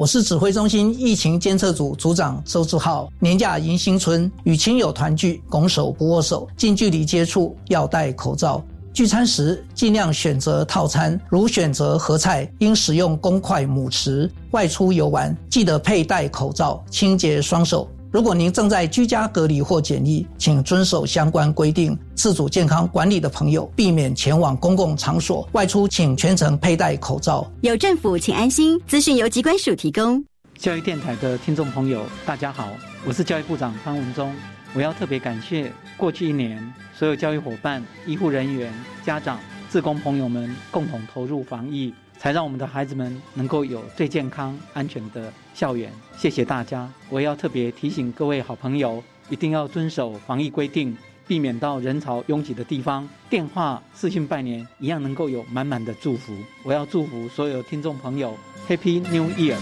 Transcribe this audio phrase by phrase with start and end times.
[0.00, 3.12] 我是指挥中心疫情监测组组长周志浩。
[3.18, 8.64] 年假迎新春，与亲友团聚，拱手不握手，近距离接触要戴口罩。
[8.94, 14.30] 聚餐时尽量选择套餐，如选择合菜，应使用公筷母匙。
[14.52, 17.86] 外出游玩，记得佩戴口罩，清洁双手。
[18.12, 25.48] 如果您正在居家隔离或检疫，请遵守相关规定，自主健康管理的朋友避免前往公共场所。
[25.52, 27.48] 外出请全程佩戴口罩。
[27.60, 28.76] 有政府，请安心。
[28.84, 30.24] 资讯由机关署提供。
[30.58, 32.68] 教育电台的听众朋友，大家好，
[33.06, 34.34] 我是教育部长潘文忠。
[34.74, 36.60] 我要特别感谢过去一年
[36.92, 38.72] 所有教育伙伴、医护人员、
[39.04, 41.94] 家长、自工朋友们共同投入防疫。
[42.20, 45.90] 才让我们的孩子们能够有最健康、安全的校园。
[46.18, 46.86] 谢谢大家！
[47.08, 50.94] 我也要特别提醒各位好朋友，一定要遵守防疫规定，
[51.26, 53.08] 避免到人潮拥挤的地方。
[53.30, 56.36] 电话、视讯拜年一样能够有满满的祝福。
[56.62, 58.36] 我要祝福所有听众朋友
[58.68, 59.56] ，Happy New Year！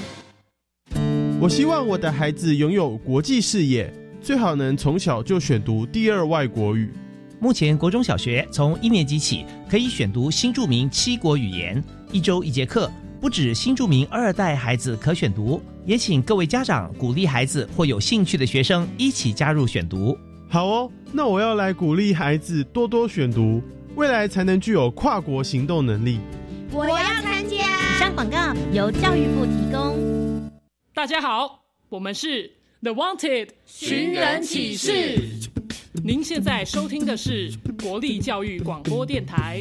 [1.41, 3.89] 我希望我的孩子拥有国际视野，
[4.21, 6.93] 最好能从小就选读第二外国语。
[7.39, 11.81] 目前国中小学从一年级起可以选读新著名七国语言。
[12.11, 20.17] 一周一节课，不止新著名二代孩子可选读，也请各位家长鼓励孩子或有兴趣的学生一起加入选读。
[20.49, 23.63] 好哦，那我要来鼓励孩子多多选读，
[23.95, 26.19] 未来才能具有跨国行动能力。
[26.73, 27.57] 我要参加。
[27.57, 30.51] 以上广告由教育部提供。
[30.95, 35.21] 大家好，我们是 The Wanted 寻人启事。
[36.03, 39.61] 您现在收听的是国立教育广播电台。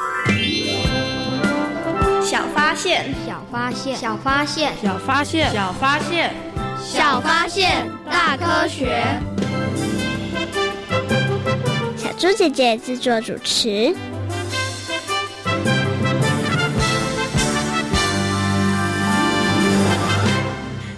[2.31, 6.33] 小发现，小发现，小发现，小发现，小发现，
[6.81, 9.03] 小发现，大科学。
[11.97, 13.93] 小猪姐姐制作主持。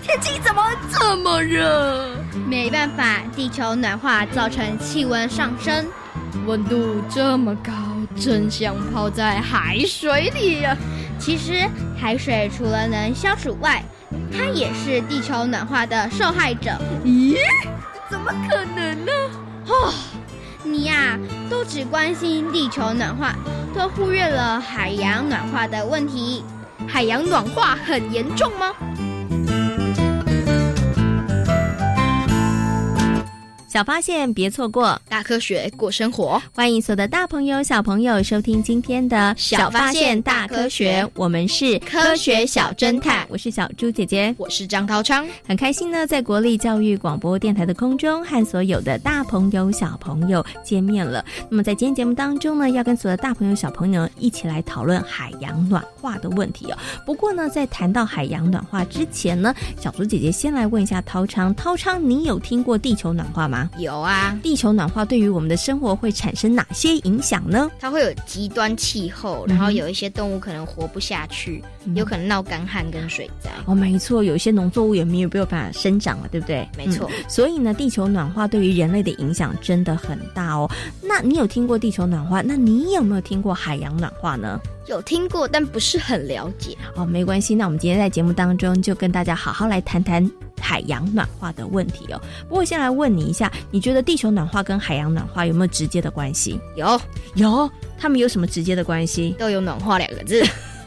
[0.04, 0.62] 天气怎么
[0.92, 2.12] 这么热？
[2.46, 5.84] 没办法，地球暖化造成气温上升，
[6.46, 7.72] 温度这么高，
[8.16, 10.78] 真想泡在海水里呀。
[11.24, 11.54] 其实，
[11.98, 13.82] 海水除了能消暑外，
[14.30, 16.72] 它也是地球暖化的受害者。
[17.06, 17.38] 咦？
[18.12, 19.12] 怎么可能呢？
[19.68, 19.94] 哦，
[20.64, 21.18] 你呀，
[21.50, 23.34] 都只关心地球暖化，
[23.74, 26.44] 都忽略了海洋暖化的问题。
[26.90, 28.74] 海洋暖化很严重吗？
[33.74, 36.40] 小发现，别错过大科学过生活。
[36.54, 41.04] 欢迎所有的大朋友、小朋友收听今天的小发现大科学。
[41.16, 45.26] 我们是科学小侦探，我是小猪姐姐，我是张涛昌。
[45.48, 51.26] 很开心呢，在国立教育广播电台的空中和所有的大朋友、小朋友见面了。
[51.50, 56.78] 那么在今天节目当中呢，要跟所有的大朋友、小朋友一起来讨论海洋暖化的问题哦。
[57.08, 59.52] 不过呢，在谈到海洋暖化之前呢，
[59.82, 63.63] 小猪姐姐先来问一下涛昌，涛昌，你有听过地球暖化吗？
[63.78, 67.70] 有啊，地球暖化对于我们的生活会产生哪些影响呢？
[67.80, 71.64] 它会有极端气候，然后有一些动物可能活不下去，
[71.96, 73.50] 有可能闹干旱跟水灾。
[73.66, 76.68] 哦，没错，有一些农作物也没有办法生长了，对不对？
[76.78, 77.10] 没错。
[77.28, 80.70] 所以呢，地球暖化对于人类的影响真的很大哦。
[81.02, 82.42] 那你有听过地球暖化？
[82.42, 84.60] 那你有没有听过海洋暖化呢？
[84.86, 86.78] 有听过，但不是很了解。
[86.96, 87.56] 哦，没关系。
[87.56, 92.22] 那我们今天在节目当中就跟大家好好来谈谈海洋暖化的问题哦。
[92.50, 96.60] 不过先来问你一下，你觉得地球暖化跟海洋暖化有没有直接的关系？
[96.76, 97.00] 有，
[97.36, 97.70] 有。
[97.98, 99.34] 他们有什么直接的关系？
[99.40, 100.44] 都有暖化两个字。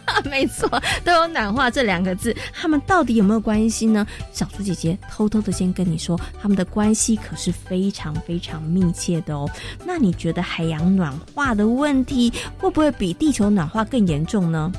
[0.30, 0.68] 没错，
[1.04, 4.06] 都有暖化这两个字，他们到底有没有关系呢？
[4.32, 9.48] 小猪姐姐偷偷的先跟你说，他们的关系可是非常非常密切的哦。
[9.84, 14.72] 那你觉得海洋暖化的问题会不会比地球暖化更严重呢？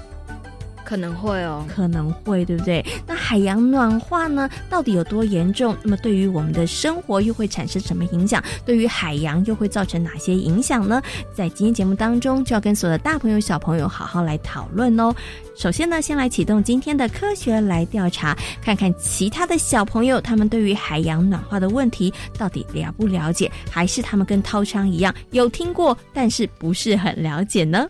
[0.88, 2.82] 可能会哦，可能会，对不对？
[3.06, 5.76] 那海洋暖化呢，到底有多严重？
[5.84, 8.42] 那么对于我们的生活又会产生什么影响？
[8.66, 11.02] 对于海洋又会造成哪些影响呢？
[11.34, 15.14] 在今天节目当中，就要跟所有的大朋友、小朋友好好来讨论哦。
[15.58, 27.90] 首先呢，先来启动今天的科学来调查，看看其他的小朋友他们对于海洋暖化的问题到底了不了解，还是他们跟涛昌一样有听过，但是不是很了解呢？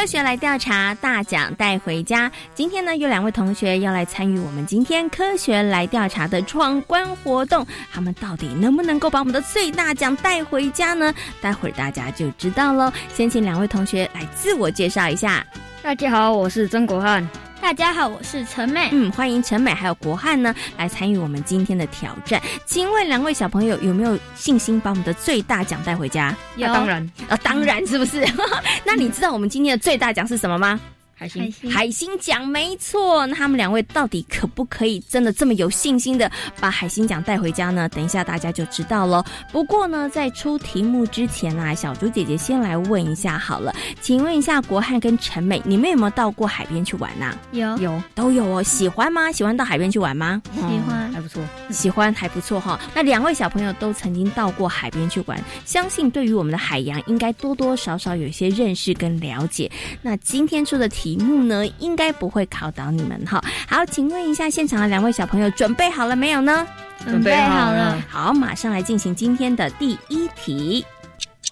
[0.00, 2.32] 科学来调查，大奖带回家。
[2.54, 7.66] 今天呢，有两位同学要来参与我们今天科学来调查的闯关活动。
[7.92, 11.12] 他们到底能不能够把我们的最大奖带回家呢？
[11.42, 12.90] 待会儿大家就知道喽。
[13.12, 15.46] 先请两位同学来自我介绍一下。
[15.82, 17.28] 大家好，我是曾国汉。
[17.60, 18.88] 大家好，我是陈美。
[18.90, 22.40] 嗯，欢迎陈美还有国汉呢来参与我们今天的挑战。
[22.64, 26.34] 请问两位小朋友有没有信心把我们的最大奖带回家？
[26.56, 28.26] 有，当然啊，当然是不是？
[28.84, 30.80] 那你知道我们今天的最大奖是什么吗？
[31.20, 37.86] 海星海星奖没错，那他们两位到底可不可以真的这么有信心的把海星奖带回家呢？
[37.90, 39.22] 等一下大家就知道了。
[39.52, 43.70] 不过呢，在出题目之前啊，小猪姐姐先来问一下好了，
[44.00, 47.36] 请问一下国汉跟陈美，你们有没有到过海边去玩呐？
[47.52, 49.30] 有有都有哦，喜欢吗？
[49.30, 50.40] 喜欢到海边去玩吗？
[50.54, 52.80] 喜欢，还不错，喜欢还不错哈。
[52.94, 59.70] 那两位小朋友都曾经到过海边去玩，相信对于我们的海洋应该多多少少有一些认识跟了解。
[60.00, 63.42] 那今天出的题目呢，应该不会考倒你们哈。
[63.68, 66.66] 好，请问一下现场的两位小朋友准备好了没有呢？
[67.04, 68.02] 准备好了。
[68.08, 70.84] 好，马上来进行今天的第一题。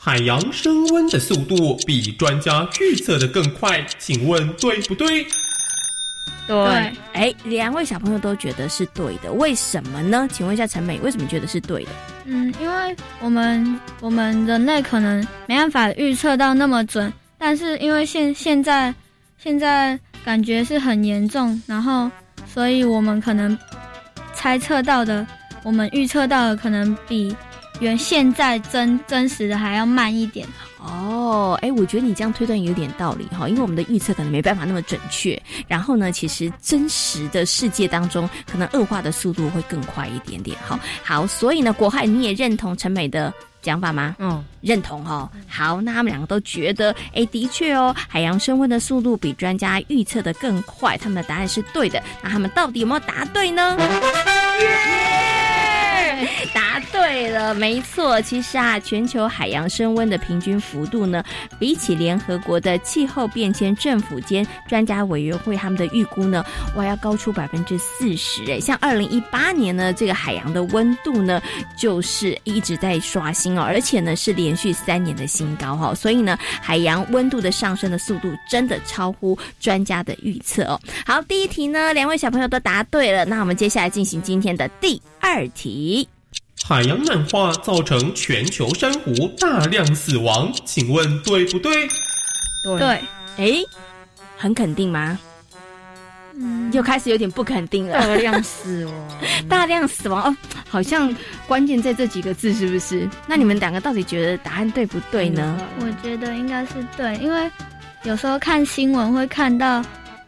[0.00, 5.26] 海洋升温的速度比专家预测的更快，请问对不对？
[6.46, 6.56] 对。
[7.12, 10.28] 哎，两位小朋友都觉得是对的，为什么呢？
[10.32, 11.90] 请问一下陈美，为什么觉得是对的？
[12.26, 18.94] 嗯，因为我们我们人类可能没办法预测到那么准，但是因为现现在
[19.38, 22.10] 现在感觉是很严重，然后
[22.46, 23.56] 所以我们可能
[24.34, 25.26] 猜测到的，
[25.62, 27.34] 我们预测到的可能比
[27.80, 30.46] 原现在真真实的还要慢一点。
[30.80, 35.40] 哦，哎，我觉得你这样推断有点道理哈，因为我们的预测可能没办法那么准确。
[35.66, 40.56] 然后呢，其实真实的世界当中，可能恶化的速度会更快一点点。
[40.64, 43.32] 好，好，所以呢，国海你也认同陈美的
[43.68, 44.16] 讲法吗？
[44.18, 45.30] 嗯，认同哈。
[45.46, 52.02] 好，那他们两个都觉得，哎，的确哦，海洋升温的速度比专家预测的更快，他们的答案是对的。
[52.22, 53.76] 那他们到底有没有答对呢？
[56.54, 58.20] 答对了，没错。
[58.22, 61.22] 其实啊，全球海洋升温的平均幅度呢，
[61.58, 66.44] 比起联合国的气候变迁政府间专家委员会他们的预估呢，
[66.76, 68.44] 哇，要高出百分之四十。
[68.50, 71.40] 哎，像二零一八年呢，这个海洋的温度呢，
[71.76, 75.94] 就是一直在刷新哦，而且呢是连续三年的新高哈。
[75.94, 80.80] 所以呢，海洋温度的上升的速度真的超乎专家的预测哦。
[81.06, 86.08] 好，第一题呢，两位小朋友都答对了，那我们接下来进行今天的第二题。
[86.66, 91.88] 海洋暖化造成全球珊瑚大量死亡，请问对不对？
[92.62, 93.00] 对。
[93.38, 93.64] 哎，
[94.36, 95.18] 很肯定吗？
[96.34, 97.94] 嗯，又开始有点不肯定了。
[97.94, 98.94] 大量死亡，
[99.48, 100.36] 大量死亡哦，
[100.68, 101.14] 好像
[101.46, 103.08] 关键在这几个字，是不是？
[103.26, 105.58] 那你们两个到底觉得答案对不对呢？
[105.80, 107.50] 我觉得应该是对，因为
[108.02, 109.82] 有时候看新闻会看到，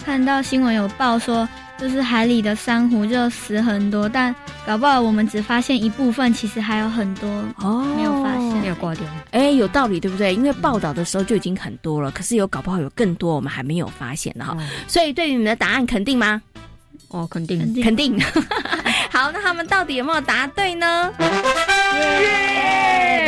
[0.05, 1.47] 看到新闻有报说。
[1.81, 4.35] 就是海里的珊瑚就死很多，但
[4.67, 9.03] 搞不好我们只发现一部分，其实还有很多哦没有发现，没有挂掉。
[9.31, 10.35] 哎，有道理，对不对？
[10.35, 14.55] 因为报道的时候就已经很多了，可是有搞不好有更多我们还没有发现的哈。
[14.87, 16.43] 所以对于你们的答案肯定吗？
[17.09, 18.19] 哦，肯定，肯定，肯定。
[19.11, 21.13] 好，那他们到底有没有答对呢？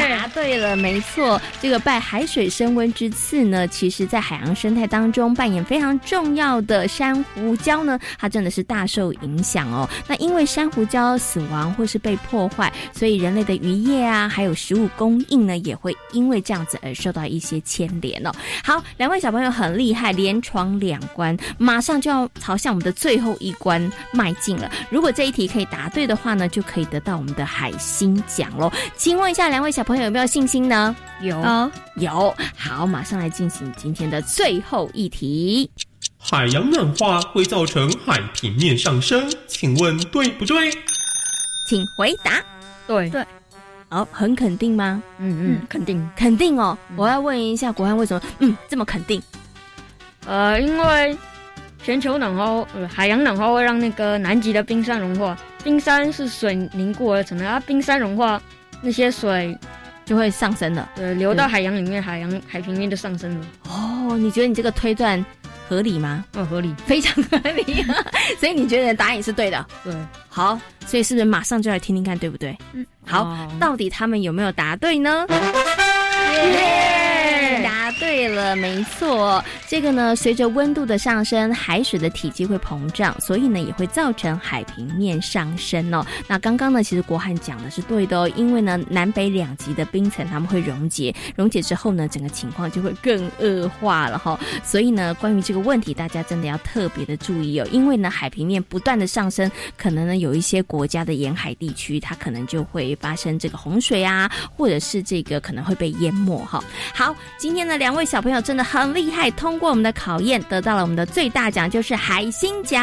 [0.09, 9.89] 答对了，没错，这个拜海水升温之赐呢，其实在海洋生态当中扮演非常重要的珊瑚礁呢，它真的是大受影响哦。
[10.07, 18.31] 那因为珊瑚礁死亡或是被破坏，所以人类的渔业啊，还有食物供应呢，也会因为这样子而受到一些牵连哦。
[18.65, 24.71] 好，两位小朋友很厉害，连闯两关，马上就要朝向我们的最后一关迈进了。
[24.89, 28.71] 如果这一题可以答对的话呢，就可以得到我们的海星奖喽。
[28.97, 30.95] 请问一下，两位小朋友有没有信心呢？
[31.21, 31.37] 有
[31.97, 32.35] 有。
[32.57, 35.71] 好，马上来进行今天的最后一题。
[36.19, 40.71] 海洋暖化会造成海平面上升，请问对不对？
[41.69, 42.43] 请回答。
[42.87, 43.25] 对对。
[43.89, 45.03] 好，很肯定吗？
[45.19, 46.79] 嗯嗯，肯定肯定哦。
[46.97, 49.23] 我要问一下国汉，为什么嗯这么肯定？
[50.25, 51.17] 呃，因为
[51.83, 55.37] 全球暖化，呃，海洋暖化会让那个南极的冰山融化。
[55.65, 58.41] 冰山是水凝固而成的，啊，冰山融化，
[58.81, 59.57] 那些水
[60.05, 60.91] 就会上升了。
[60.97, 63.47] 对，流到海洋里面，海洋海平面就上升了。
[63.69, 65.25] 哦，你觉得你这个推断
[65.69, 66.25] 合理吗？
[66.35, 67.85] 嗯，合理，非常合理。
[68.39, 69.67] 所以你觉得答案也是对的？
[69.85, 69.95] 对。
[70.29, 72.57] 好，所以是不是马上就来听听看，对不对？
[72.73, 72.85] 嗯。
[73.07, 75.27] 好，到底他们有没有答对呢？
[75.29, 75.37] 答
[78.23, 79.45] 对了，没错。
[79.67, 86.07] 这个呢，随着温度的上升，海水的体积会膨胀，所以呢，也会造成海平面上升哦。
[86.29, 94.39] 那刚刚呢，其实国汉讲的是对的哦，因为呢，南北两极的冰层它们会溶解，溶解之后呢，整个情况就会更恶化了哈。
[94.63, 106.63] 所以呢，关于这个问题，大家真的要特别的注意哦，因为呢，海平面不断的上升，可能呢，有一些国家的沿海地区，它可能就会发生这个洪水啊，或者是这个可能会被淹没哈。
[106.95, 112.79] 好，今天的两位小朋友真的很厉害，通过我们的考验，得到了我们的最大奖，就是海星奖。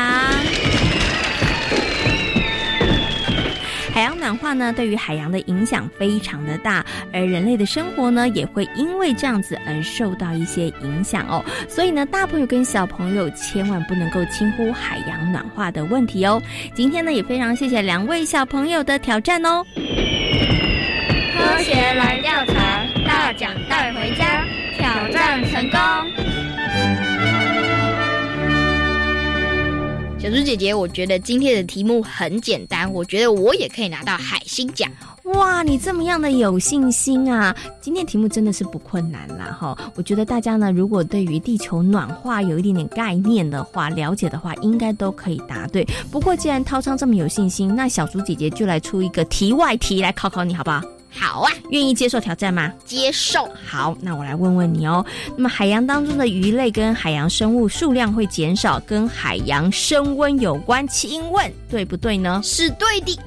[3.94, 6.84] 海洋暖化呢，对于海洋的影响非常的大，
[7.14, 11.46] 而人类的生活呢，也会因为这样子而受到一些影响哦。
[11.68, 16.42] 所以呢，大朋友跟小朋友千万不能够轻忽海洋暖化的问题哦。
[16.74, 19.64] 今天呢，也非常谢谢两位小朋友的挑战哦。
[21.38, 24.29] 科学来调查，大奖带回家，
[25.46, 25.80] 成功。
[30.20, 34.92] 小猪姐姐，我觉得今天的题目很简单，我觉得我也可以拿到海星奖。
[35.24, 37.56] 哇，你这么样的有信心啊！
[37.80, 39.78] 今天题目真的是不困难啦，哈。
[39.96, 45.88] 我觉得大家呢，如果对于地球暖化有一点点概念的话，了解的话，应该都可以答对。
[46.12, 50.82] 不过既然涛昌这么有信心，那小猪姐姐就来出一个题外题来考考你，好不好？
[51.12, 52.72] 好啊，愿意接受挑战吗？
[52.86, 53.50] 接受。
[53.66, 55.06] 好，那我来问问你哦。
[55.36, 62.40] 那么海洋当中的鱼类跟海洋生物数量会减少，跟海洋升温有关，请问对不对呢？
[62.44, 63.20] 是对的。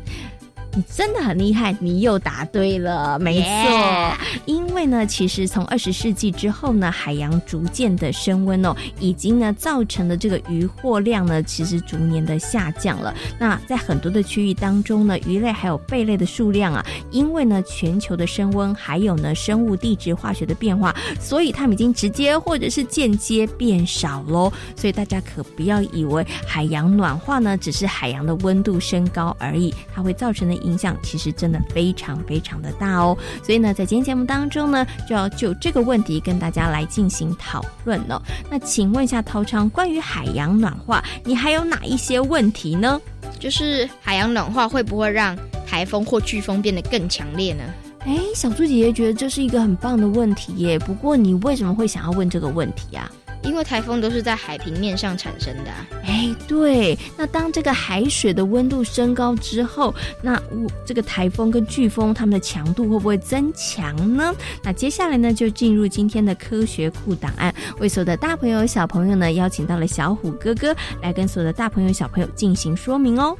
[0.74, 4.16] 你真的很厉害，你又答对了，没错。
[4.46, 13.14] 因为呢，其实从二十世纪之后呢，海洋逐渐的升温哦，已经呢造成了这个渔获量呢，其实逐年的下降了。
[13.38, 24.50] 那在很多的区域当中呢，鱼类还有贝类的数量啊，因为呢全球的升温，还有呢生物地质化学的变化，所以它们已经直接或者是间接变少喽。
[24.74, 30.61] 所以大家可不要以为海洋暖化呢，只是海洋的温度升高而已，它会造成的。
[30.62, 38.22] 影响其实真的非常非常的大哦，所以呢，在今天节目当中呢，就要就这个问题跟大家来进行讨论了。
[38.50, 43.00] 那请问一下陶昌，关于海洋暖化，你还有哪一些问题呢？
[43.38, 47.64] 就是海洋暖化会不会让台风或飓风变得更强烈呢？
[48.04, 50.78] 哎，小猪姐姐觉得这是一个很棒的问题耶。
[50.78, 53.10] 不过你为什么会想要问这个问题啊？
[53.44, 55.70] 因为台风都是在海平面上产生的。
[56.04, 56.98] 哎，对。
[57.16, 60.40] 那当这个海水的温度升高之后，那
[60.86, 64.34] 这个台风跟飓风它们的强度会不会增强呢？
[64.62, 73.36] 那接下来呢，就进入今天的科学库档案，为所有的大朋友小朋友呢，邀请到了小虎哥哥来跟所有的大朋友小朋友进行说明哦。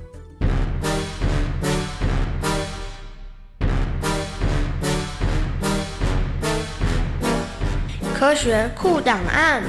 [8.14, 9.62] 科学库档案。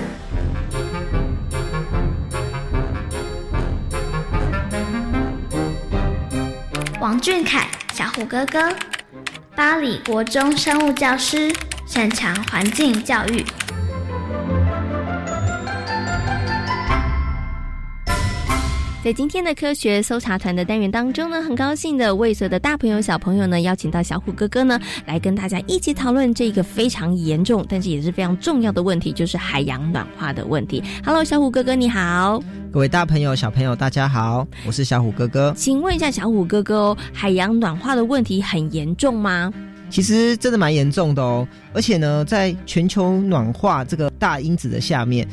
[7.04, 8.74] 王俊凯，小虎哥哥，
[9.58, 11.54] 巴黎国中生物教师，
[11.86, 13.44] 擅长环境教育。
[19.04, 30.82] 在今天的科学搜查团的单元当中呢，很高兴的为所有的大朋友、小朋友呢邀请到小虎哥哥呢，来跟大家一起讨论这个非常严重，但是也是非常重要的问题，就是海洋暖化的问题。
[31.04, 32.42] Hello，小虎哥哥你好，
[32.72, 35.54] 各位大朋友、小朋友大家好，我是小虎哥哥。
[35.58, 39.52] 请问一下小虎哥哥哦，海洋暖化的问题很严重吗？
[39.90, 45.28] 其实真的蛮严重的哦，而且呢，在全球暖化这个大因子的下面。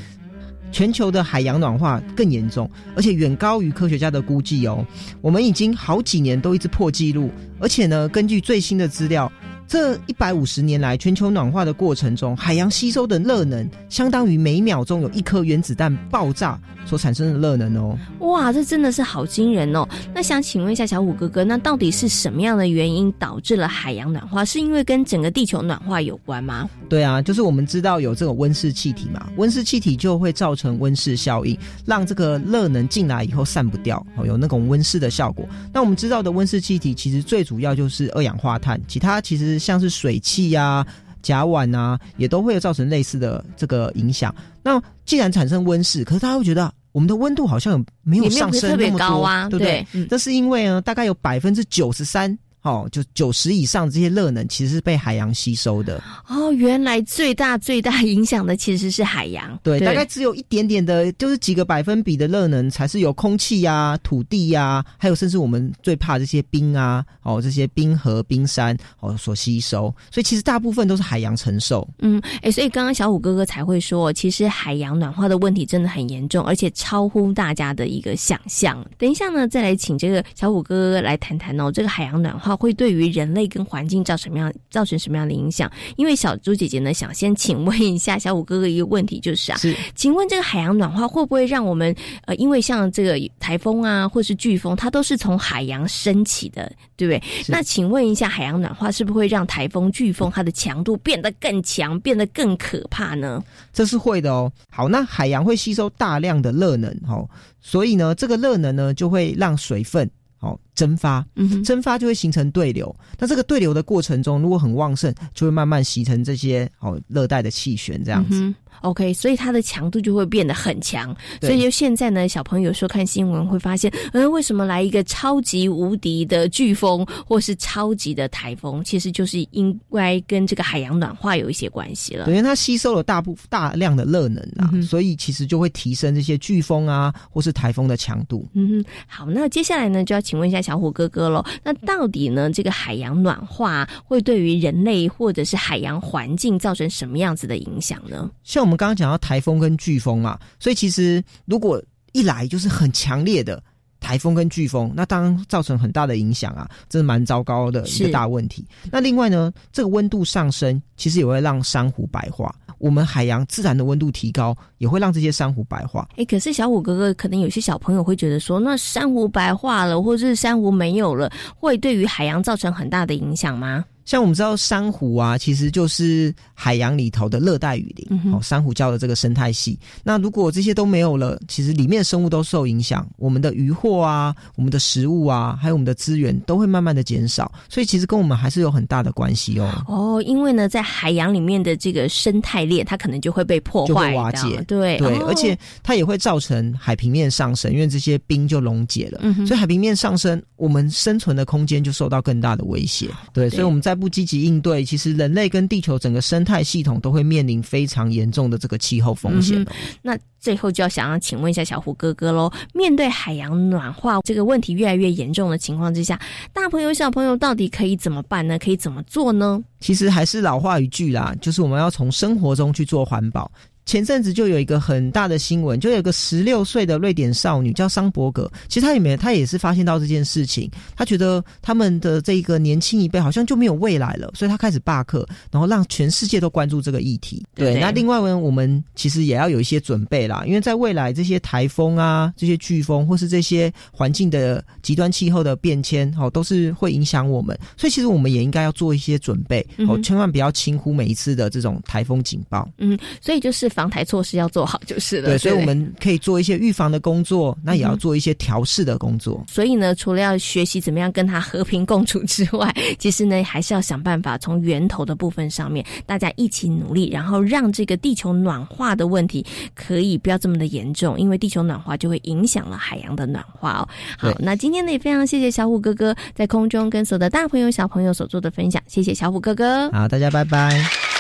[0.71, 4.85] 全球的海洋暖化更严重，而且远高于科学家的估计哦。
[5.21, 9.31] 我们已经好几年都一直破纪录，而且呢，根据最新的资料。
[9.71, 17.97] 这一百五十年来，全球暖化的过程中，海洋吸收的热能相当于每秒钟有一颗原子弹爆炸所产生的热能哦。
[18.19, 19.89] 哇，这真的是好惊人哦！
[20.13, 24.45] 那想请问一下小五哥哥，那到底是什么样的原因导致了海洋暖化？
[24.45, 26.69] 是因为跟整个地球暖化有关吗？
[26.89, 35.49] 对啊，就是我们知道有这种温室气体嘛，温室气体就会造成温室效应，让这个热能进来以后散不掉，哦，有那种温室的效果。
[35.73, 39.60] 那我们知道的温室气体其实最主要就是二氧化碳，其他其实。
[39.61, 40.85] 像是水汽呀、
[41.23, 44.35] 甲烷啊，也都会造成类似的这个影响。
[44.63, 50.07] 那既然产生温室，可是大家会觉得我们的温度好像没有上升那么多，对不对？
[50.07, 52.37] 这是因为呢，大概有百分之九十三。
[52.63, 56.03] 哦，就九十以上这些热能其实是被海洋吸收的。
[56.29, 59.59] 哦，原来最大最大影响的其实是海洋。
[59.63, 69.95] 对，大概只有一点点的，就是几个百分比的热能才是由空气呀、土地呀，还有甚至我们最怕这些冰啊，哦，这些冰河、冰山哦所吸收。
[70.11, 71.89] 所以其实大部分都是海洋承受。
[72.01, 78.87] 嗯，哎，所以刚刚小虎哥哥才会说，其实海洋暖化的问题真的很严重，而且超乎大家的一个想象。
[78.99, 82.50] 等一下呢，再来请这个小虎哥哥来谈谈哦，这个海洋暖化。
[82.57, 85.71] 会对于人类跟环境造成什么样造成什么样的影响？
[85.97, 91.95] 因为小猪姐姐呢，想先请问一下小五哥哥一个问题，就是啊，是，请问这个海洋暖化会不会让我们
[92.27, 97.23] 呃，因为像这个台风啊，或是飓风，它都是从海洋升起的，对不对？
[97.49, 103.43] 那请问一下，海洋暖化是不是会让台风、飓风它的强度变得更强，变得更可怕呢？
[103.73, 104.51] 这是会的哦。
[104.71, 107.29] 好，那海洋会吸收大量的热能，哦，
[107.61, 110.09] 所以呢，这个热能呢，就会让水分。
[110.41, 111.25] 好，蒸发，
[111.63, 112.95] 蒸发就会形成对流。
[113.19, 118.55] 那这个对流的过程中，如果很旺盛，就会慢慢形成这些好热带的气旋这样子。
[118.83, 121.15] OK，所以它的强度就会变得很强。
[121.41, 132.27] 所以就现在呢，小朋友说看新闻会发现，嗯，为什么来一个超级无敌的飓风或是超级的台风，其实就是应该跟这个海洋暖化有一些关系了。
[132.29, 138.49] 因为它吸收了大部大量的热能啊，所以其实就会提升这些飓风啊或是台风的强度。
[138.55, 141.45] 嗯，好，那接下来呢，就要请问一下小虎哥哥喽。
[141.63, 148.31] 那到底呢，这个海洋暖化会对于人类或者是海洋环境造成什么样子的影响呢？
[148.43, 153.63] 像我们刚刚讲到台风跟飓风嘛，所以其实如果一来就是很强烈的
[154.01, 158.67] 台风跟飓风，那当然造成很大的影响啊，这是蛮糟糕的一个大问题。
[158.91, 162.55] 那另外呢，这个温度上升其实也会让珊瑚白化。
[162.79, 166.09] 我们海洋自然的温度提高，也会让这些珊瑚白化。
[166.17, 173.85] 哎，可是小虎哥哥，可能有些小朋友会觉得说，那珊瑚白化了，或者是珊瑚没有了，会对于海洋造成很大的影响吗？
[174.05, 179.79] 像我们知道珊瑚啊，其实就是海洋里头的热带雨林哦，珊瑚礁的这个生态系。
[180.03, 187.51] 那如果这些都没有了，其实里面的生物都受影响，我们的渔获啊、我们的食物啊，还有我们的资源都会慢慢的减少。
[187.69, 189.85] 所以其实跟我们还是有很大的关系哦。
[189.87, 194.63] 哦，因为呢，在海洋里面的这个生态链，它可能就会被破坏、瓦解。
[194.67, 199.21] 对对，而且它也会造成海平面上升，因为这些冰就溶解了。
[199.23, 203.09] 嗯所以海平面上升，我们生存的空间就受到更大的威胁。
[203.33, 209.65] 对，所以我们在不积极应对，其实人类跟地球整个生态系统都会面临非常严重的这个气候风险。
[210.03, 216.19] 那最后就要想要请问一下小虎哥哥喽，面对海洋暖化这个问题越来越严重的情况之下，
[216.53, 218.59] 大朋友小朋友到底可以怎么办呢？
[218.59, 219.63] 可以怎么做呢？
[219.81, 223.51] 其实还是老话一句啦，就是我们要从生活中去做环保。
[223.91, 237.45] 前阵子就有一个很大的新闻，就有个十六岁的瑞典少女叫桑伯格，其实她也没，她也是发现到这件事情，她觉得他们的这个年轻一辈好像就没有未来了，所以她开始罢课，然后让全世界都关注这个议题。
[237.53, 252.71] 对，那另外呢，我们其实也要有一些准备啦，因为在未来这些台风啊、这些飓风或是这些环境的极端气候的变迁，哦，都是会影响我们，所以其实我们也应该要做一些准备，哦，千万不要轻忽每一次的这种台风警报。
[252.79, 253.69] 嗯，所以就是。
[253.81, 255.31] 防台措施要做好就是了。
[255.31, 259.43] 对，所以我们可以做一些预防的工作，那也要做一些调试的工作。
[259.49, 273.89] 所以呢，除了要学习怎么样跟它和平共处之外， 其实呢，还是要想办法从源头的部分上面，大家一起努力，然后让这个地球暖化的问题可以不要这么的严重，因为地球暖化就会影响了海洋的暖化哦。
[274.19, 279.91] 好，那今天呢也非常谢谢小虎哥哥在空中跟所有的大朋友小朋友所做的分享，谢谢小虎哥哥。
[279.91, 281.20] 好，大家拜拜。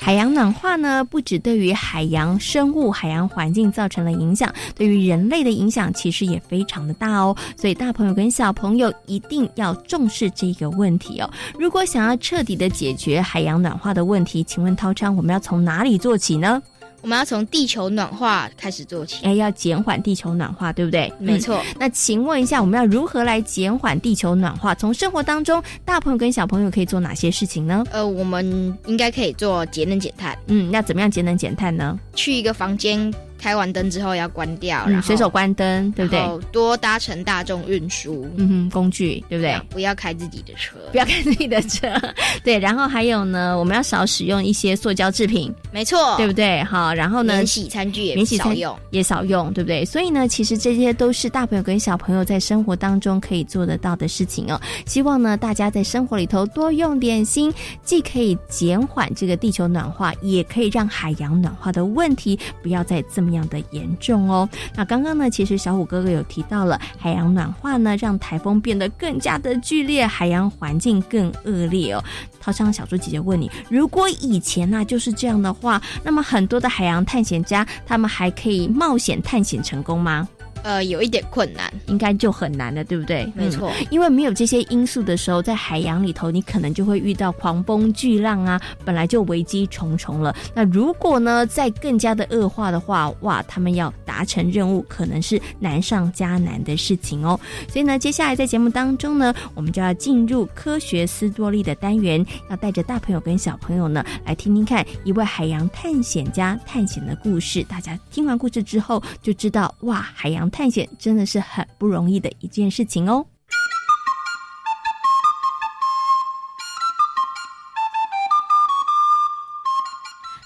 [0.00, 7.36] 海洋暖化呢，不止对于海洋生物、海洋环境造成了影响，对于人类的影响其实也非常的大哦。
[7.56, 11.28] 所以大朋友跟小朋友一定要重视这个问题哦。
[11.58, 16.62] 如果想要彻底的解决海洋暖化的问题，请问涛昌，我们要从哪里做起呢？
[17.06, 21.12] 我们要从地球暖化开始做起，哎，要减缓地球暖化，对不对？
[21.20, 21.62] 没错。
[21.78, 24.74] 那请问一下，我们要如何来减缓地球暖化？
[24.74, 27.84] 从生活当中，大朋友跟小朋友可以做哪些事情呢？
[27.92, 30.36] 呃，我们应该可以做节能减碳。
[30.48, 31.96] 嗯，那怎么样节能减碳呢？
[32.16, 33.14] 去一个房间。
[33.46, 36.20] 开完灯之后要关掉，然后随手关灯，对不对？
[36.50, 39.56] 多搭乘大众运输，嗯哼，工具，对不对？
[39.70, 41.86] 不要开自己的车，不要开自己的车，
[42.42, 42.58] 对。
[42.58, 46.60] 然后还有呢，我们要少使用一些塑胶制品，没错，对不对？
[46.64, 49.84] 好，然后呢，免洗餐具也少用，也少用，对不对？
[49.84, 54.60] 所以呢，其实这些都是大朋友跟小朋友在生活当中可以做得到的事情哦。
[54.86, 57.54] 希望呢，大家在生活里头多用点心，
[57.84, 64.28] 既可以减缓这个地球暖化，也可以让海洋暖化的问题不要再这么样的严重。
[64.30, 65.30] 哦，那刚刚呢？
[65.30, 72.02] 其实小虎哥哥有提到了海洋暖化呢，让台风变得更加的剧烈，海洋环境更恶劣哦。
[72.40, 80.28] 好像小猪姐姐问你，如果以前呢就是这样的话，那么很多的海洋探险家他们还可以冒险探险成功吗？
[80.66, 83.24] 呃，有一点困难，应该就很难了，对不对？
[83.36, 90.34] 没错，因为没有这些因素的时候，在海洋里头，你可能就会遇到狂风巨浪啊，本来就危机重重了。
[90.56, 97.38] 那如果呢，再更加的恶化的话，哇，他们要达成任务，可能是难上加难的事情哦。
[97.68, 107.62] 所以呢，接下来在节目当中呢，我们就要进入科学斯多利的单元，要带着大朋友跟小朋友呢，来听听看一位海洋探险家探险的故事。
[107.62, 110.50] 大家听完故事之后，就知道哇，海洋。
[110.56, 113.26] 探险真的是很不容易的一件事情哦。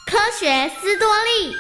[0.05, 1.55] 科学斯多利。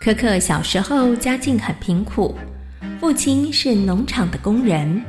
[0.00, 2.36] 可可小时候家境很贫苦，
[2.98, 5.00] 父亲是农场的工人，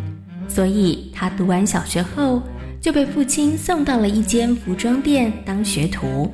[0.48, 2.40] 所以他读完小学后。
[2.88, 6.34] 就被父亲送到了一间服装店当学徒。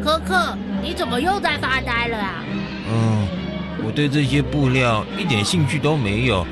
[0.00, 2.44] 可可，你怎么又在发呆了啊？
[2.88, 3.26] 嗯，
[3.84, 6.46] 我对这些布料一点兴趣都没有。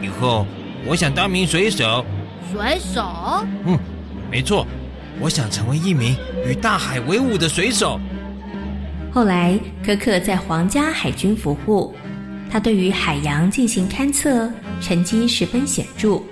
[0.00, 0.46] 以后
[0.86, 2.02] 我想当名水手。
[2.50, 3.44] 水手？
[3.66, 3.78] 嗯，
[4.30, 4.66] 没错，
[5.20, 8.00] 我想成为一名与大海为伍的水手。
[9.12, 11.94] 后来，可可在皇家海军服务，
[12.50, 14.50] 他对于海洋进行勘测，
[14.80, 16.22] 成绩十分显著。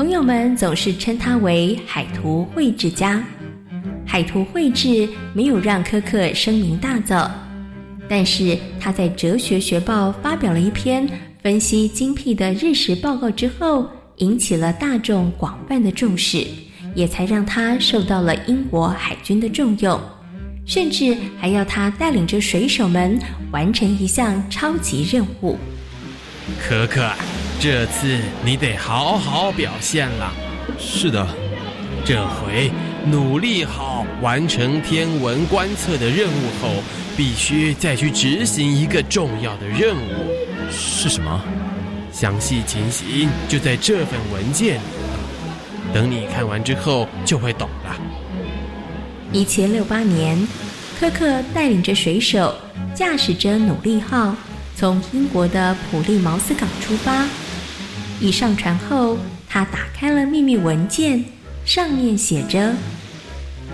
[0.00, 3.22] 朋友们总是称他为海图绘制家。
[4.06, 7.28] 海图绘制没有让科克声名大噪，
[8.08, 11.06] 但是他在《哲学学报》发表了一篇
[11.42, 13.86] 分析精辟的日食报告之后，
[14.16, 16.46] 引起了大众广泛的重视，
[16.94, 20.00] 也才让他受到了英国海军的重用，
[20.64, 23.18] 甚至还要他带领着水手们
[23.52, 25.58] 完成一项超级任务。
[26.58, 27.06] 可可。
[27.62, 30.32] 这次你得好好表现了。
[30.78, 31.26] 是的，
[32.06, 32.72] 这回
[33.04, 36.82] 努力好完成天文观测的任务后，
[37.18, 40.70] 必须再去执行一个重要的任务。
[40.70, 41.44] 是什么？
[42.10, 44.80] 详细情形就在这份文件里。
[45.92, 47.94] 等你看完之后就会懂了。
[49.32, 50.48] 一七六八年，
[50.98, 52.54] 科克带领着水手，
[52.94, 54.34] 驾驶着努力号，
[54.74, 57.26] 从英国的普利茅斯港出发。
[58.20, 59.16] 一上船后，
[59.48, 61.24] 他打开了秘密文件，
[61.64, 62.74] 上面写着：“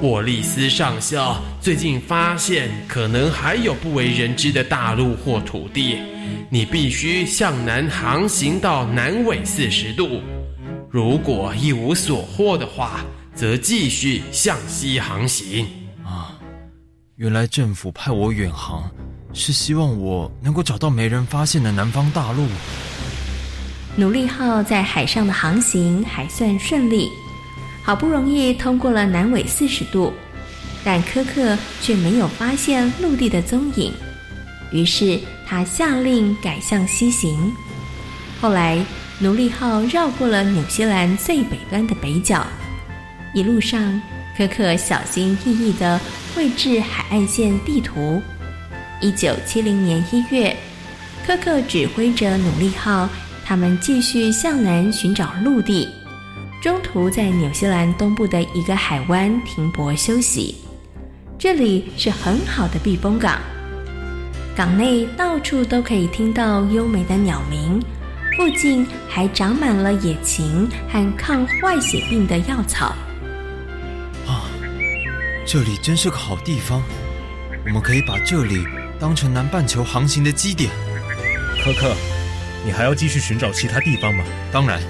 [0.00, 5.98] 沃利斯上校最近发现可能还有不为人知的大陆或土地，
[6.48, 10.20] 你必须向南航行到南纬四十度。
[10.88, 13.04] 如果一无所获的话，
[13.34, 15.66] 则继续向西航行。”
[16.06, 16.38] 啊，
[17.16, 18.88] 原来政府派我远航，
[19.32, 22.46] 是希望我能够找到没人发现的南方大陆。
[23.98, 27.10] 努力号在海上的航行还算顺利，
[27.82, 30.12] 好不容易通过了南纬四十度，
[30.84, 33.90] 但科克却没有发现陆地的踪影。
[34.70, 37.50] 于是他下令改向西行。
[38.38, 38.84] 后来，
[39.18, 42.46] 奴隶号绕过了纽西兰最北端的北角，
[43.32, 43.98] 一路上，
[44.36, 45.98] 科克小心翼翼地
[46.34, 48.20] 绘制海岸线地图。
[49.00, 50.54] 一九七零年一月，
[51.26, 53.08] 科克指挥着努力号，
[53.48, 55.88] 他们继续向南寻找陆地，
[56.60, 60.56] 中途在纽西兰东部的一个海湾停泊休息。
[61.38, 63.38] 这里是很好的避风港，
[64.56, 67.80] 港内到处都可以听到优美的鸟鸣。
[68.36, 72.86] 附近还长满了野芹和抗坏血病的药草。
[74.26, 74.50] 啊，
[75.46, 76.82] 这里真是个好地方，
[77.64, 78.66] 我们可以把这里
[78.98, 80.68] 当成南半球航行的基点。
[81.62, 81.94] 科克，
[82.66, 84.24] 你还要继续寻找其他地方吗？
[84.50, 84.80] 当然，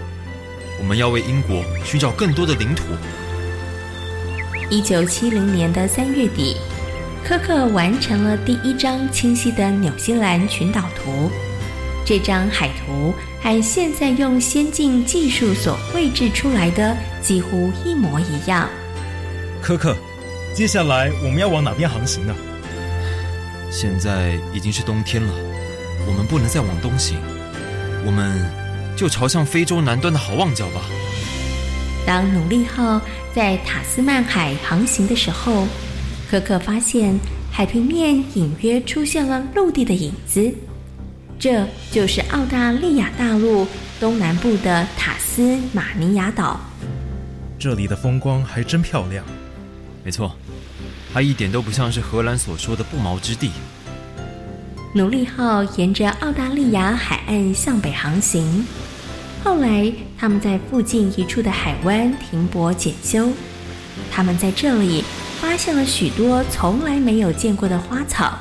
[0.78, 2.84] 我们要为英国寻找更多的领土。
[4.70, 6.56] 一九七零年的三月底，
[7.22, 11.30] 科克完成了第一张清晰的纽西兰群岛图。
[12.02, 13.12] 这张海图
[13.42, 18.70] 和现在用先进技术所绘制出来的几乎一模一样。
[19.60, 19.94] 科克，
[20.54, 22.34] 接下来我们要往哪边航行呢？
[23.70, 25.34] 现在已经是冬天了，
[26.06, 27.18] 我们不能再往东行，
[28.06, 28.40] 我们
[28.96, 30.80] 就朝向非洲南端的好望角吧。
[32.06, 33.00] 当努力号
[33.34, 35.66] 在塔斯曼海航行的时候，
[36.30, 37.18] 可可发现
[37.50, 40.54] 海平面隐约出现了陆地的影子。
[41.36, 43.66] 这就是澳大利亚大陆
[43.98, 46.60] 东南部的塔斯马尼亚岛。
[47.58, 49.24] 这里的风光还真漂亮。
[50.04, 50.36] 没错，
[51.12, 53.50] 它一点都不像是荷兰所说的不毛之地。
[54.96, 58.66] 努力号沿着澳大利亚海岸向北航行，
[59.44, 63.28] 后来他们在附近一处的海湾停泊检修。
[64.10, 65.04] 他们在这里
[65.38, 68.38] 发现了许多从来没有见过的花草，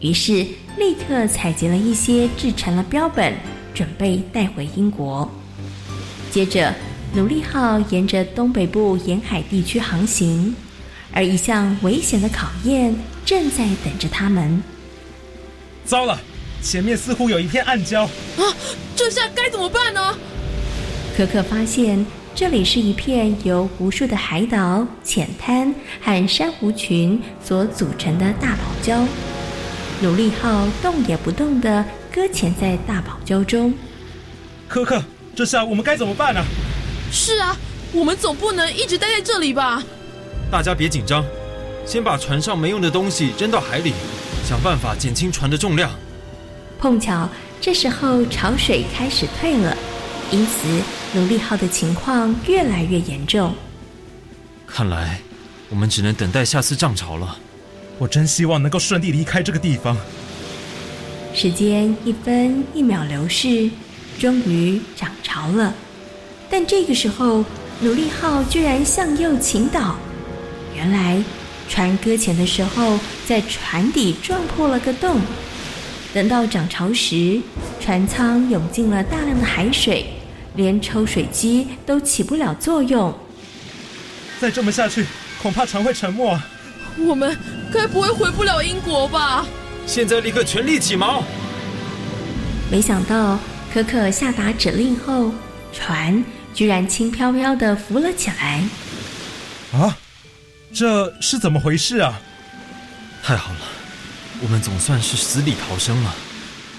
[0.00, 0.44] 于是。
[0.76, 3.32] 立刻采集了一些，制成了标本，
[3.72, 5.26] 准备带回英国。
[6.30, 6.74] 接着，
[7.14, 10.54] 努力号沿着东北部沿海地区航行，
[11.12, 12.94] 而一项危险的考验
[13.24, 14.62] 正在等着他们。
[15.86, 16.20] 糟了，
[16.60, 18.52] 前面似乎有一片暗礁啊！
[18.96, 20.18] 这下该怎么办呢？
[21.16, 25.72] 可可发现，这里是一片由无数的海岛、浅滩
[26.02, 29.06] 和珊瑚群所组成的大堡礁。
[30.02, 33.72] 努力号动也不动地搁浅在大堡礁中。
[34.68, 35.00] 可可，
[35.36, 36.42] 这下我们该怎么办呢？
[37.12, 37.56] 是啊，
[37.92, 39.82] 我们总不能一直待在这里吧？
[40.50, 41.24] 大家别紧张，
[41.86, 43.92] 先把船上没用的东西扔到海里，
[44.46, 45.90] 想办法减轻船的重量。
[46.78, 47.28] 碰巧
[47.60, 49.76] 这时候潮水开始退了，
[50.30, 50.68] 因此
[51.18, 53.52] 努力号的情况越来越严重。
[54.64, 55.18] 看来
[55.68, 57.36] 我们只能等待下次涨潮了。
[57.98, 59.96] 我真希望能够顺利离开这个地方。
[61.34, 63.68] 时间一分一秒流逝，
[64.16, 65.74] 终于涨潮了。
[66.48, 67.44] 但这个时候，
[67.80, 69.96] 努力号居然向右倾倒。
[70.72, 71.20] 原来，
[71.68, 75.20] 船搁浅的时候，在船底撞破了个洞。
[76.14, 77.40] 等到涨潮时，
[77.80, 80.06] 船舱涌进了大量的海水，
[80.54, 83.14] 连抽水机都起不了作用。
[84.40, 85.04] 再这么下去，
[85.42, 86.40] 恐怕船会沉没。
[86.98, 87.36] 我们
[87.72, 89.44] 该不会回不了英国吧？
[89.86, 91.22] 现在立刻全力起锚！
[92.70, 93.38] 没想到
[93.72, 95.30] 可可下达指令后，
[95.72, 96.24] 船
[96.54, 98.64] 居然轻飘飘的浮了起来。
[99.72, 99.96] 啊，
[100.76, 102.20] 这是怎么回事啊？
[103.22, 103.60] 太好了，
[104.42, 106.14] 我们总算是死里逃生了。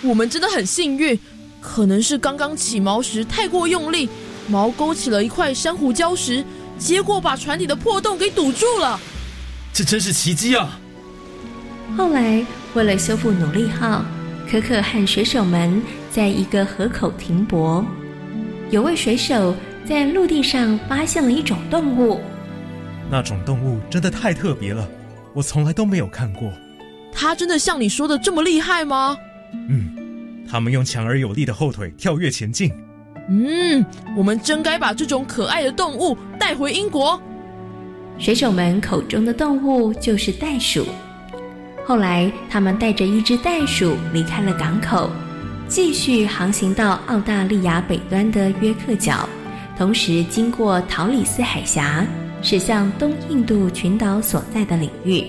[0.03, 1.19] 我们真的很幸运，
[1.59, 4.07] 可能是刚刚起锚时太过用力，
[4.51, 6.45] 锚勾起了一块珊瑚礁石，
[6.77, 8.99] 结果把船底的破洞给堵住了。
[9.73, 10.79] 这真是奇迹啊！
[11.97, 14.05] 后来，为了修复努力号，
[14.47, 15.81] 可可和水手们
[16.11, 17.83] 在一个河口停泊。
[18.69, 19.55] 有位水手
[19.89, 22.21] 在陆地上发现了一种动物。
[23.09, 24.87] 那种动物真的太特别了，
[25.33, 26.51] 我从来都没有看过。
[27.13, 29.17] 它真的像你说的这么厉害吗？
[29.69, 32.71] 嗯，它们用强而有力的后腿跳跃前进。
[33.29, 37.21] 嗯，我们真该把这种可爱的动物带回英国。
[38.19, 40.85] 水手们口中的动物就是袋鼠。
[41.85, 45.09] 后来，他们带着一只袋鼠离开了港口，
[45.67, 49.27] 继续航行到澳大利亚北端的约克角，
[49.77, 52.05] 同时经过陶里斯海峡，
[52.49, 55.21] 驶向东印度群岛所在的领域。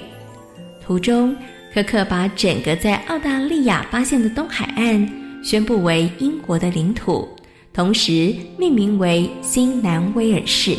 [0.80, 1.34] 途中，
[1.74, 5.10] 科克把整个在澳大利亚发现的东海岸
[5.42, 7.28] 宣布为英国的领土，
[7.74, 10.76] 同时命名为新南威尔士。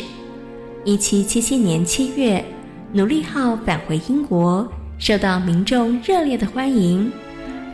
[0.82, 2.42] 一七七七年七月，
[2.90, 4.66] 努力号返回英国，
[4.98, 7.12] 受到民众热烈的欢迎。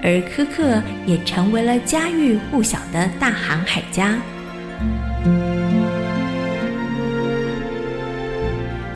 [0.02, 4.20] 而科克也成为了家喻户晓的大航海家。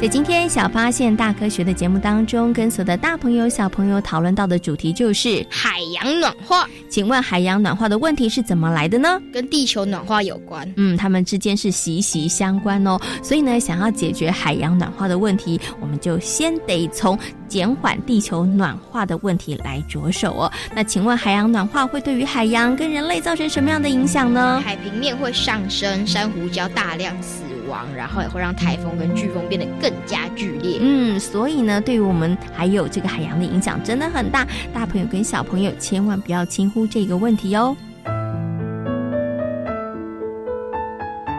[0.00, 6.66] 在今天小发现大科学的节目当中，跟所有的大朋友小朋友讨论到的主题就是海洋暖化。
[6.88, 9.20] 请问海洋暖化的问题是怎么来的呢？
[9.30, 10.66] 跟地球暖化有关。
[10.78, 12.98] 嗯，它们之间是息息相关哦。
[13.22, 20.50] 所以呢，想要解决海洋暖化的问题，我们就先得从减缓地球暖化的问题来着手哦。
[20.74, 24.62] 那请问海洋暖化会对于海洋跟人类造成什么样的影响呢？
[24.64, 27.42] 海平面会上升，珊瑚礁大量死。
[27.70, 30.78] 亡，然后也会让台风跟飓风变得更加剧烈。
[30.80, 34.46] 嗯，所以呢，对于我们还有这个海洋的影响真的很大。
[34.74, 37.76] 大朋友跟小朋友千万不要轻忽这个问题哦。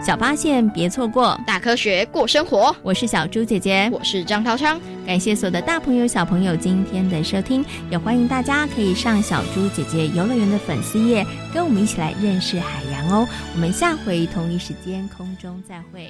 [0.03, 2.75] 小发现，别错过大科学过生活。
[2.81, 4.81] 我是小猪姐姐，我是张涛昌。
[5.05, 13.27] 感谢所有的大朋友小朋友今天的收听，也欢迎大家可以上小猪姐姐游乐园的粉丝页，跟我们一起来认识海洋哦。
[13.53, 16.09] 我们下回同一时间空中再会。